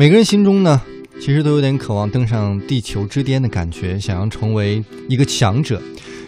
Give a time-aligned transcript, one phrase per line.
[0.00, 0.80] 每个人心中呢，
[1.20, 5.78] 其实都有点渴望登上地球之巅的感觉，想要成为一个强者。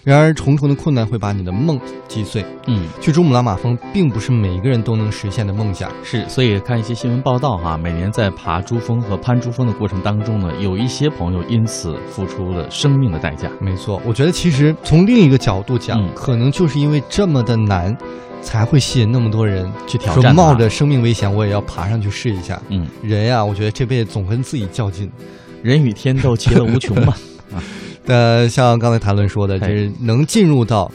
[0.04, 2.44] 然而，重重的困难会把你的梦击碎。
[2.66, 5.90] 嗯，去珠穆朗玛峰并不是每一个人都能实现的梦想。
[6.04, 13.50] 是，所以看一些新闻报道哈，每年在爬珠峰和攀珠峰的过程当中呢，有一些朋友因此付出了生命的代价。
[13.58, 17.96] 没错，我觉得其实从另一个角度讲，嗯可能就是因为这么的难，
[18.42, 22.60] 才会吸引那么多人去挑战说冒着生命危险，我也要爬上去试一下。
[22.68, 25.10] 嗯，人呀，我觉得这辈子总跟自己较劲。
[25.62, 27.14] 人与天斗，其乐无穷嘛。
[28.06, 30.90] 呃，像刚才谈论说的，就是能进入到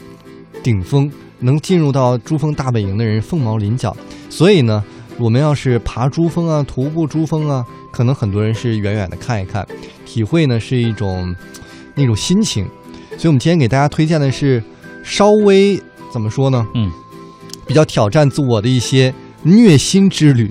[0.62, 3.96] 顶峰，能进入到珠峰大本营的人凤毛麟角。
[4.28, 4.84] 所以呢，
[5.16, 9.66] 我们要是爬珠峰啊、徒步珠峰啊，可能很多人是远远的看一看，
[10.04, 11.34] 体会呢是一种
[11.94, 12.66] 那种心情。
[13.16, 14.62] 所以我们今天给大家推荐的是
[15.02, 16.66] 稍微怎么说呢？
[16.74, 16.92] 嗯，
[17.68, 19.14] 比较挑战自我的一些
[19.44, 20.50] 虐心之旅。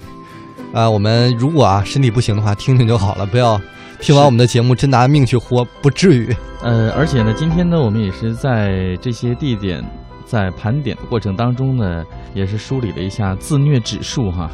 [0.73, 3.59] 啊、我们如果啊身体不行的话，听听就好了，不要
[3.99, 6.35] 听完我们的节目真拿命去活，不至于。
[6.61, 9.83] 呃，而且呢，今天呢，我们也是在这些地点
[10.25, 12.03] 在盘点的过程当中呢，
[12.35, 14.51] 也是梳理了一下自虐指数哈。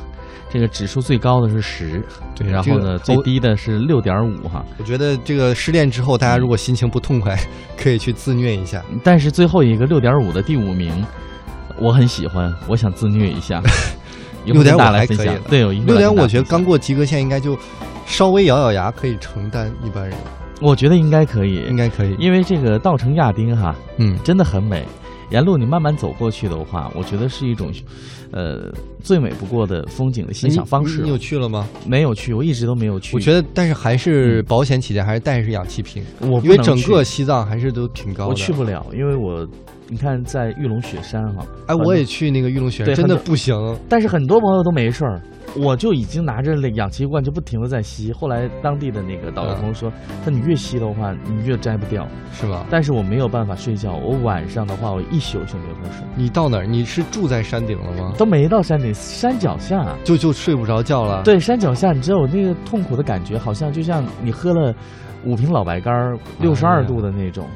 [0.49, 4.63] 这个指数最高的是十，对然后呢，这个最低的是六点五哈。
[4.77, 7.35] 我觉得这个失恋之后，大家如果心情不痛快，
[7.75, 8.81] 可以去自虐一下。
[9.03, 11.03] 但是最后一个六点五的第五名，
[11.79, 13.61] 我很喜欢，我想自虐一下。
[14.45, 17.57] 一会儿跟6.5大家来分还可以六点五，我觉得刚过及格线，应该就
[18.05, 20.17] 稍微咬咬牙可以承担一般人，
[20.59, 22.13] 我觉得应该可以，应该可以。
[22.19, 24.85] 因为这个稻城亚丁哈，嗯，真的很美。
[25.29, 27.71] 沿路你慢慢走过去的话，我觉得是一种，
[28.31, 28.69] 呃，
[29.01, 31.03] 最美不过的风景的欣赏方式你。
[31.03, 31.67] 你有去了吗？
[31.88, 33.16] 没有去，我一直都没有去。
[33.16, 38.29] 我觉得，但是还是保险起见，还是带着氧气瓶，我因为整个西藏还是都挺高的。
[38.29, 39.47] 我去不了，因为我
[39.94, 43.55] 你看在玉龙雪山哈，哎，我也去那个玉龙雪山，真的不行。
[43.88, 45.22] 但是很多朋友都没事儿，
[45.55, 48.11] 我就已经拿着那氧气罐就不停的在吸。
[48.11, 49.94] 后来当地的那个导游朋友说，
[50.25, 52.08] 他你越吸的话，你越摘不掉。
[52.31, 52.66] 是吧？
[52.72, 56.66] 但是我没有办法睡觉，我晚上的话，我一宿就没法睡，你到哪儿？
[56.66, 58.13] 你是住在山顶了吗？
[58.17, 59.96] 都没到山顶，山脚下。
[60.03, 64.73] 就就睡不着觉了。，对，山脚下，你知道我那个痛苦的感觉，好像就像你喝了
[65.23, 67.47] 五瓶老白干儿，六十二度的那种，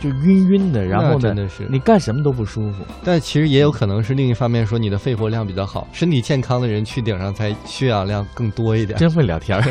[0.00, 0.84] 就晕晕的。
[0.84, 1.66] 然后呢真，的是。
[1.70, 2.84] 你干什么都不舒服。
[3.04, 8.98] 但其实也有可能是另一方面，说你的肺活量比较好，身体健康的人去顶上才血氧量更多一点。
[8.98, 9.62] 真会聊天儿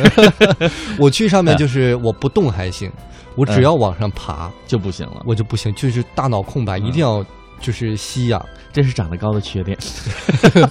[0.99, 2.91] 我去上面就是我不动还行，
[3.35, 7.25] 我只要往上爬，就不行了，我就不行，就是大脑空白，嗯一定要
[7.59, 8.43] 就是吸氧。
[8.71, 9.77] 这是长得高的缺点。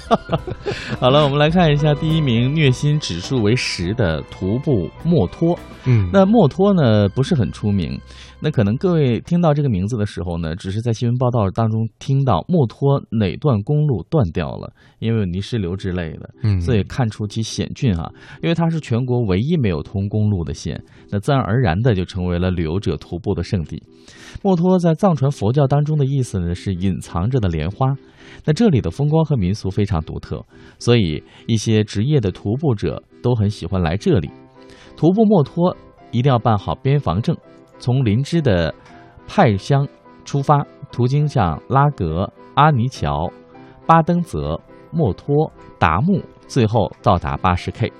[1.00, 5.58] 好了，我们来看一下第一名虐心指数为十的徒步墨脱。
[5.86, 7.98] 嗯那墨脱呢不是很出名，
[8.40, 18.10] 那可能各位听到这个名字的时候呢，只是在新闻报道当中听到墨脱哪段公路断掉了，因为有泥石流之类的，嗯所以看出其险峻哈。
[18.42, 23.82] 因为它是全国唯一没有通公路的县，那自然而然的就成为了旅游者徒步的圣地。
[24.42, 27.94] 墨脱在藏传佛教当中的意思呢是隐藏着的莲花，
[28.44, 30.44] 那这里的风光和民俗非常独特，
[30.78, 34.30] 所以一些职业的徒步者都很喜欢来这里。
[34.96, 35.76] 徒步墨脱
[36.10, 37.36] 一定要办好边防证，
[37.78, 38.74] 从林芝的
[39.26, 39.86] 派乡
[40.24, 43.30] 出发，途经像拉格、阿尼桥、
[43.86, 44.60] 巴登泽、
[44.92, 47.92] 墨脱、达木，最后到达八十 K。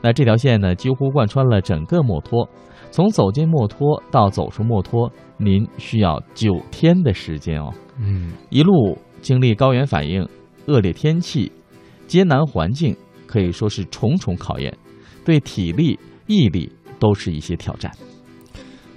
[0.00, 2.48] 那这条线呢，几乎贯穿了整个墨脱。
[2.90, 7.72] 从走进墨脱到走出墨脱，您需要九天的时间哦。
[8.02, 10.28] 嗯，一路经历高原反应、
[10.66, 11.50] 恶劣天气、
[12.06, 12.96] 艰难环境，
[13.26, 14.76] 可以说是重重考验，
[15.24, 17.90] 对体力、毅力都是一些挑战。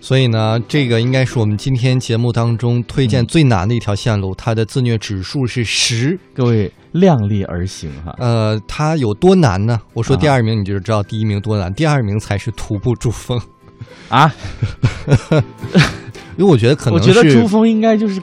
[0.01, 6.19] 所以呢，这个应该是我们今天节目当中推荐最难的一条线路，它的自虐指数是十。
[6.33, 8.15] 各位量力而行哈。
[8.19, 9.81] 呃，它有多难呢？
[9.93, 13.41] 我说啊第二名，你就知道第一名多难，第二名才是徒步珠峰。
[14.09, 14.31] 啊，
[16.37, 18.21] 因为我觉得可能我觉得是珠峰应该就是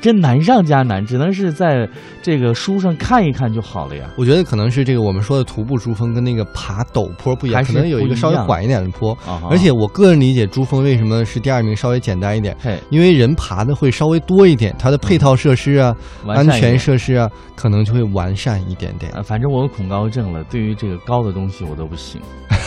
[0.00, 1.88] 真难上加难，只能是在
[2.22, 4.08] 这个书上看一看就好了呀。
[4.16, 9.12] 我觉得可能是这个我们说的徒步珠峰跟那个爬陡坡不一样，可能有一个稍微缓一点的坡。
[9.26, 12.56] 啊，而且我个人理解，珠峰为什么是第二名，稍微简单一点，
[12.90, 15.94] 因为人爬的会稍微多一点，它的配套设施啊、
[16.26, 19.12] 安全设施啊，可能就会完善一点点。
[19.12, 22.20] 啊，反正我有恐高症了，对于这个高的东西我都不行。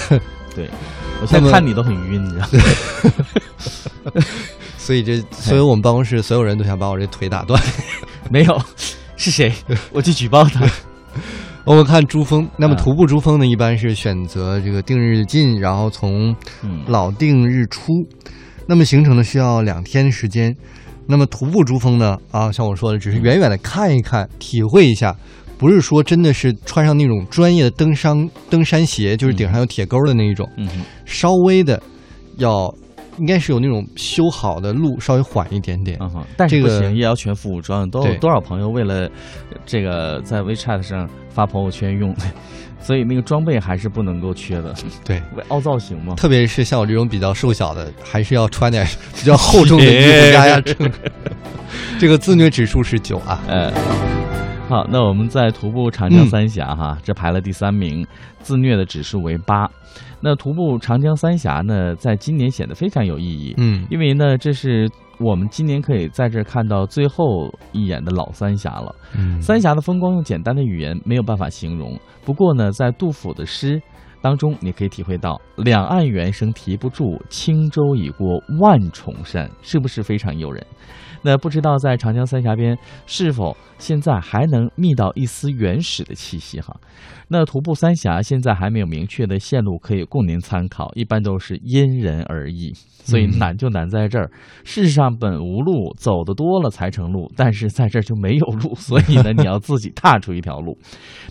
[0.56, 0.70] 对，
[1.20, 4.12] 我现在看你都很晕，你知道吗？
[4.84, 7.58] 所以这，所以我们办公室所有人都想把我这腿打断。
[8.30, 8.62] 没有，
[9.16, 9.50] 是谁？
[9.94, 10.70] 我去举报他。
[11.64, 17.94] 我们看珠峰，那么啊徒步珠峰呢，一般是选择这个定日进，然后从嗯，老定日出，
[18.68, 20.54] 那么行程呢需要两天时间。
[21.08, 25.16] 那么徒步珠峰呢，啊，像我说的，只是远远的看一看，体会一下；
[25.58, 30.68] 不是说真的是穿上那种专业的登山登山鞋，就是顶上有铁钩的那一种，嗯，
[31.06, 31.82] 稍微的
[32.36, 32.74] 要
[33.18, 35.98] 应该是有那种修好的路，稍微缓一点点。
[36.02, 37.90] 嗯哼，但是这个不行，也要全副武装。
[37.90, 39.10] 都有多少朋友为了
[39.66, 42.16] 这个在 WeChat 上发朋友圈用，
[42.82, 44.74] 所以那个装备还是不能够缺的。
[45.06, 46.16] 对，为凹造型嘛。
[46.16, 48.86] 特别是像我这种比较瘦小的，还是要穿点
[49.16, 50.92] 比较厚重的衣服压压秤。
[52.00, 53.42] 这个自虐指数是九啊。
[53.48, 53.72] 呃，
[54.74, 58.04] 好，那我们在徒步长江三峡哈，这排了第三名，
[58.40, 59.70] 自虐的指数为八。
[60.20, 64.90] 那徒步长江三峡呢，在今年显得非常有意义，嗯因为呢，这是
[65.20, 68.96] 我们今年可以在这儿看到最后一眼的老三峡了。
[69.16, 71.96] 嗯三峡的风光用简单的语言没有办法形容。
[72.26, 73.80] 不过呢，在杜甫的诗
[74.24, 80.66] 当中，你可以体会到“两岸猿声啼不住，轻舟已过万重山”，是不是非常诱人？
[81.26, 86.76] 那不知道在长江三峡边是否现在还能觅到一丝原始的气息哈？
[87.30, 94.30] 那徒步三峡现在还没有明确的线路可以供您参考，一般都是因人而异，所以难就难在这儿。
[94.66, 100.78] 世上本无路，走的多了才成路，但是在这儿就没有路，所以呢，你要自己踏出一条路。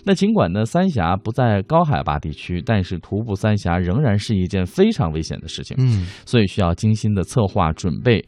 [0.05, 5.75] 那尽管呢，三峡不在高海拔地区，但是徒步三峡仍然是一件非常危险的事情。
[5.79, 8.23] 嗯，所以需要精心的策划准备。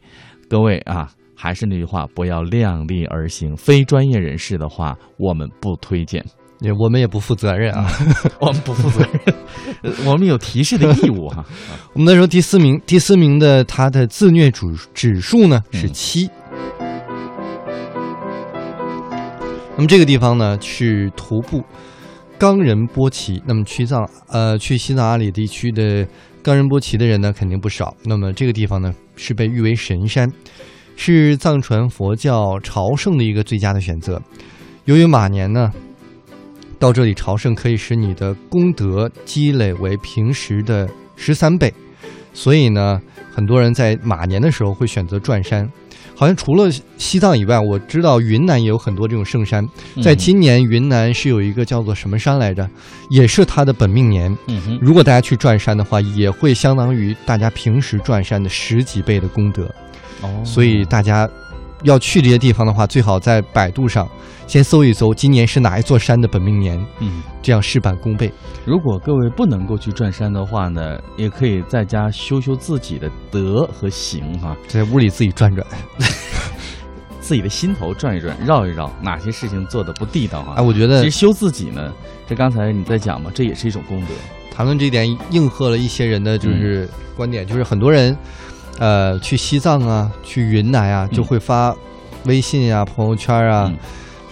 [0.48, 3.56] 各位啊，还是那句话，不要量力而行。
[3.56, 6.24] 非专业人士的话，我们不推荐，
[6.60, 7.90] 也我们也不负责任啊。
[8.40, 9.34] 我们不负责任，
[9.82, 11.44] 呃我们有提示的义务哈。
[11.94, 16.30] 我们再说第四名，第四名的他的自虐指指数呢是嗯七。
[19.78, 21.62] 那么这个地方呢去徒步
[22.38, 23.42] 冈仁波齐。
[23.46, 26.06] 那么去藏呃去西藏阿里地区的
[26.42, 27.94] 冈仁波齐的人呢肯定不少。
[28.04, 30.30] 那么这个地方呢是被誉为神山，
[30.96, 34.20] 是藏传佛教朝圣的一个最佳的选择。
[34.84, 35.72] 由于马年呢
[36.78, 41.72] 到这里朝圣可以使你的功德积累为平时的十三倍，
[42.34, 43.00] 所以呢，
[43.32, 45.66] 很多人在马年的时候会选择转山。
[46.16, 49.62] 好像除了西藏以外，我知道云南也有很多这种圣山。
[50.02, 52.68] 在嗯今年，云南是有一个叫做什么山来着，
[53.10, 54.34] 也是它的本命年。
[54.80, 59.70] 如果大家去转山的话，也会相当于大家平时转山的十几倍的功德。
[60.22, 61.28] 哦，所以大家
[61.86, 64.08] 要去这些地方的话，最好在百度上
[64.46, 68.30] 先搜一搜今年是哪一座山的本命年，嗯，这样事半功倍。
[68.64, 75.64] 如果各位不能够去转山的话呢，也可以在家修修自己的德和行哈，在屋里自己转转。
[77.20, 80.54] 自己的心头转一转，绕一绕，哪些事情做的不地道啊？
[80.58, 81.92] 哎，我觉得其实修自己呢，
[82.26, 84.08] 这刚才你在讲嘛，这也是一种功德。
[84.52, 88.16] 谈论这一点，应和了一些人的就是观点，就是很多人，
[88.78, 91.74] 呃，去西藏啊，去云南啊，就会发
[92.24, 93.78] 微信啊、朋友圈啊，嗯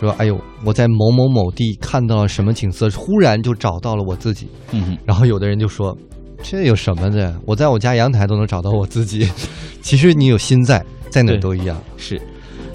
[0.00, 4.48] 说：“哎呦，我在某某某地看到了什么景色，忽然就找到了我自己。
[4.72, 5.96] 嗯哼”然后有的人就说
[6.42, 7.32] ：“这有什么的？
[7.46, 9.30] 我在我家阳台都能找到我自己。
[9.80, 11.80] ”其实你有心在，在哪都一样。
[11.96, 12.20] 是，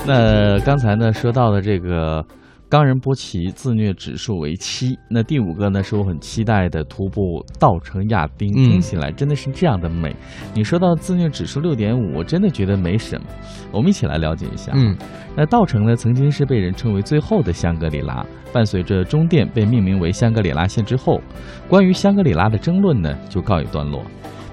[0.07, 2.25] 那刚才呢说到的这个
[2.69, 10.15] 冈仁波齐自虐指数为七，那第五个呢是我很期待的徒步稻城亚丁，嗯听起来真的是这样的美。
[10.53, 13.25] 你说到自虐指数六点五，我真的觉得没什么。
[13.71, 14.71] 我们一起来了解一下。
[14.75, 14.95] 嗯，
[15.35, 18.23] 那稻城呢曾经是被人称为最后的香格里拉，
[18.53, 21.19] 伴随着中甸被命名为香格里拉县之后，
[21.67, 24.03] 关于香格里拉的争论呢就告一段落。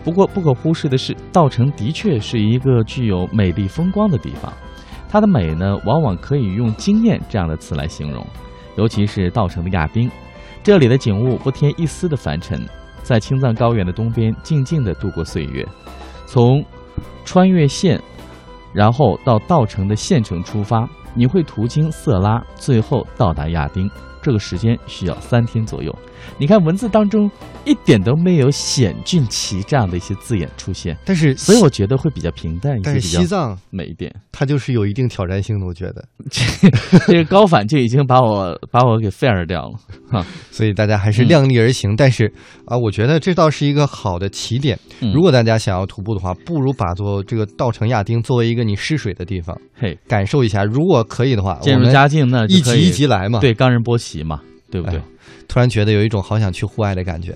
[0.02, 4.50] 不过不可忽视的是，稻城的确是一个具有美丽风光的地方。
[5.08, 8.26] 它的美呢，往往可以用惊艳这样的词来形容，
[8.76, 10.10] 尤其是稻城的亚丁，
[10.62, 12.60] 这里的景物不添一丝的凡尘，
[13.02, 15.66] 在青藏高原的东边静静地度过岁月，
[16.26, 16.64] 从
[17.24, 18.00] 穿越县，
[18.72, 23.90] 然后到稻城的县城出发，你会途经色拉，最后到达亚丁，
[24.26, 25.96] 这个时间需要三天左右。
[26.36, 27.30] 你看文字当中
[27.64, 34.12] 一点都没有险峻奇这样的一些字眼出现，但是所以我觉得会比较平淡一些，但是西藏美一点。
[34.32, 36.04] 它就是有一定挑战性的，我觉得。
[37.06, 39.78] 这个高反就已经把我把我给 fire 掉了
[40.10, 40.26] 哈。
[40.50, 41.94] 所以大家还是嗯量力而行。
[41.94, 42.30] 但是
[42.64, 44.76] 啊，我觉得这倒是一个好的起点。
[45.00, 50.64] 嗯如果大家想要徒步的话，不如把做这个稻城亚丁作为一个你试水的地方，嘿，感受一下。
[50.64, 55.00] 如果可以的话，渐入佳境呢，就可以一级一级来嘛。，对冈仁波齐嘛，对不对？
[55.48, 57.34] 突然觉得有一种好想去户外的感觉。